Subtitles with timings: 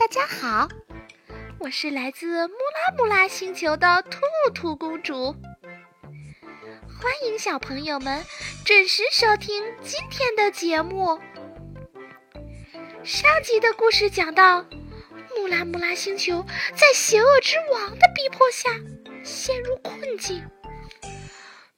[0.00, 0.66] 大家好，
[1.58, 4.18] 我是来自木拉木拉星球的兔
[4.54, 5.36] 兔公主。
[6.98, 8.24] 欢迎小朋友们
[8.64, 11.20] 准时收听今天的节目。
[13.04, 14.64] 上集的故事讲到，
[15.36, 18.70] 木拉木拉星球在邪恶之王的逼迫下
[19.22, 20.42] 陷入困境，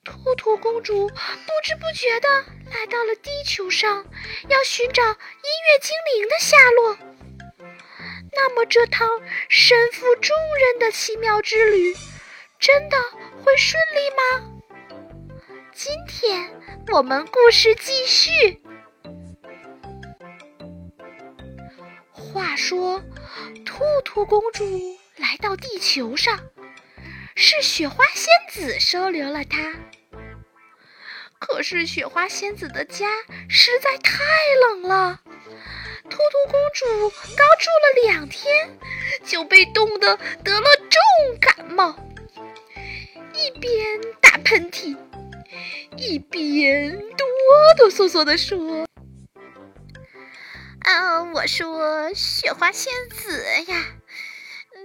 [0.04, 1.14] 兔兔公主不
[1.64, 2.29] 知不觉地
[2.70, 4.07] 来到了地球上，
[4.48, 6.96] 要寻找音乐精灵的下落。
[8.35, 9.09] 那么，这趟
[9.49, 11.95] 身负重任的奇妙之旅，
[12.59, 12.96] 真的
[13.43, 14.49] 会顺利吗？
[15.75, 16.50] 今天
[16.93, 18.61] 我们故事继续。
[22.11, 23.03] 话说，
[23.64, 24.64] 兔兔公主
[25.17, 26.40] 来到地球上，
[27.37, 29.75] 是雪花仙子收留了她。
[31.39, 33.06] 可是雪花仙子的家
[33.48, 34.23] 实在太
[34.69, 35.20] 冷了，
[36.11, 38.78] 兔兔公主刚住了两天，
[39.25, 41.97] 就被冻得得了重感冒，
[43.34, 44.97] 一边打喷嚏。
[45.97, 47.27] 一边哆
[47.77, 48.86] 哆嗦嗦地说
[50.81, 53.84] ：“啊，我说雪花仙子呀，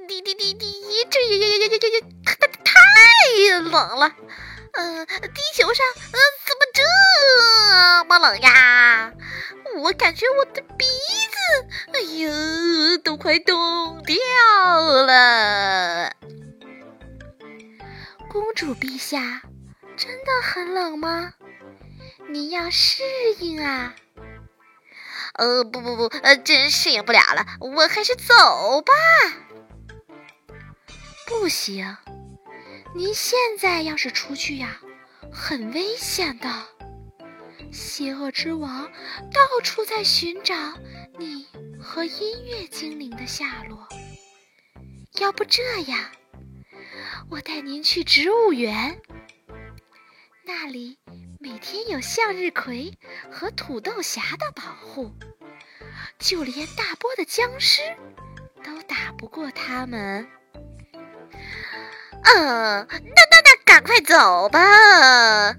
[0.08, 4.14] 滴滴滴滴，这也也也也也也太太冷了。
[4.74, 9.14] 嗯，地球上嗯怎么这么冷呀？
[9.78, 11.38] 我感觉我的鼻子，
[11.94, 14.16] 哎呦，都快冻掉
[15.06, 16.12] 了。
[18.30, 19.42] 公主陛下。”
[19.98, 21.34] 真的很冷吗？
[22.30, 23.02] 你要适
[23.40, 23.96] 应啊！
[25.34, 28.94] 呃，不不不，呃，真适应不了了，我还是走吧。
[31.26, 31.98] 不行，
[32.94, 34.78] 您现在要是出去呀，
[35.34, 36.48] 很危险的。
[37.72, 38.92] 邪恶之王
[39.32, 40.56] 到处在寻找
[41.18, 41.48] 你
[41.80, 43.88] 和音乐精灵的下落。
[45.20, 46.12] 要不这样，
[47.30, 49.02] 我带您去植物园。
[50.46, 50.98] 那里
[51.40, 52.98] 每天有向日葵
[53.32, 55.12] 和土豆侠的保护，
[56.20, 57.82] 就连大波的僵尸
[58.64, 60.28] 都打不过他们。
[62.24, 65.56] 嗯，那那那，赶快走吧！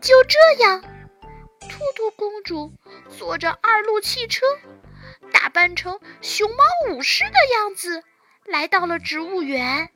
[0.00, 0.82] 就这样，
[1.60, 2.72] 兔兔公主
[3.18, 4.46] 坐着二路汽车，
[5.32, 8.02] 打扮成熊猫武士的样子，
[8.44, 9.90] 来到了植物园。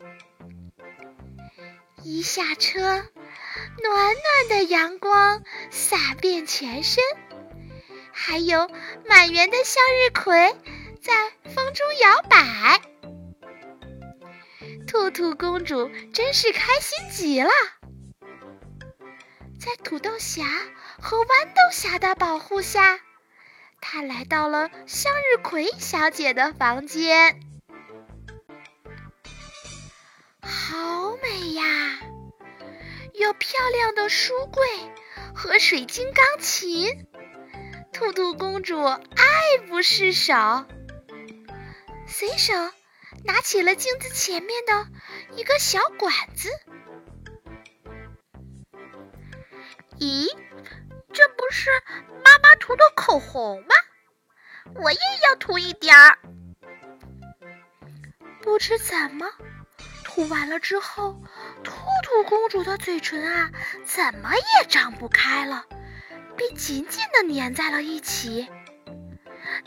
[2.02, 3.06] 一下车，暖
[3.82, 7.04] 暖的阳光洒遍全身，
[8.12, 8.70] 还有
[9.06, 10.56] 满园的向日葵
[11.02, 12.80] 在风中摇摆。
[14.86, 17.50] 兔兔公主真是开心极了，
[19.60, 20.42] 在土豆侠
[21.02, 22.98] 和豌豆侠的保护下，
[23.78, 27.38] 他来到了向日葵小姐的房间。
[30.40, 32.00] 好美呀
[33.12, 34.66] 有漂亮的书柜
[35.34, 37.06] 和水晶钢琴，
[37.92, 38.98] 兔兔公主爱
[39.68, 40.64] 不释手，
[42.08, 42.54] 随手
[43.26, 44.86] 拿起了镜子前面的
[45.36, 46.48] 一个小管子。
[50.00, 50.26] 咦，
[51.12, 51.70] 这不是
[52.24, 53.74] 妈妈涂的口红吗？
[54.76, 56.18] 我也要涂一点儿。
[58.40, 59.30] 不知怎么。
[60.02, 61.22] 涂完了之后，
[61.62, 61.72] 兔
[62.02, 63.50] 兔公主的嘴唇啊，
[63.84, 65.66] 怎么也张不开了，
[66.36, 68.48] 被紧紧的粘在了一起。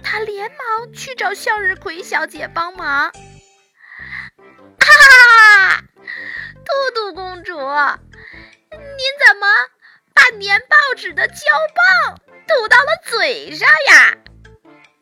[0.04, 3.12] 她连忙去找向日葵小姐帮忙。
[4.80, 4.88] 哈
[5.70, 5.84] 哈，
[6.66, 9.48] 兔兔公主，您怎么
[10.24, 11.36] 把粘报纸的胶
[11.76, 12.18] 棒
[12.48, 14.18] 涂到了嘴上呀？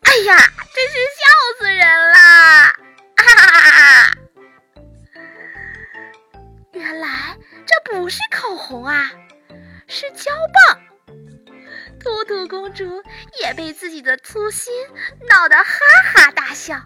[0.01, 2.73] 哎呀，真是笑死人啦！
[3.17, 4.11] 哈哈哈哈。
[6.73, 7.37] 原来
[7.67, 9.11] 这不是口红啊，
[9.87, 10.31] 是胶
[10.67, 10.81] 棒。
[11.99, 13.03] 兔兔公主
[13.43, 14.73] 也被自己的粗心
[15.29, 15.63] 闹得哈
[16.15, 16.81] 哈大笑，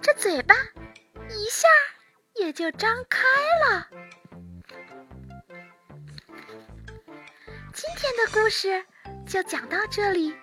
[0.00, 0.54] 这嘴巴
[1.30, 1.66] 一下
[2.36, 3.26] 也就张开
[3.66, 3.88] 了。
[7.86, 8.82] 今天的故事
[9.26, 10.34] 就讲到这里。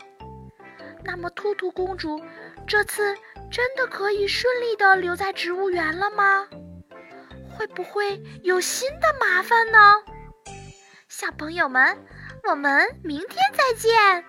[1.04, 2.22] 那么，兔兔公主
[2.68, 3.16] 这次
[3.50, 6.48] 真的可以顺利的留在植物园了吗？
[7.50, 9.80] 会不会有新的麻烦呢？
[11.10, 11.98] 小朋友们，
[12.44, 14.24] 我们明天再见。